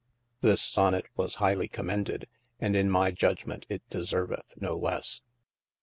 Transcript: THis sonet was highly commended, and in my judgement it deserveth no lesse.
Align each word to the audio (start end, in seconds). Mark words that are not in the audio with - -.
THis 0.39 0.63
sonet 0.63 1.05
was 1.15 1.35
highly 1.35 1.67
commended, 1.67 2.27
and 2.59 2.75
in 2.75 2.89
my 2.89 3.11
judgement 3.11 3.67
it 3.69 3.87
deserveth 3.91 4.55
no 4.59 4.75
lesse. 4.75 5.21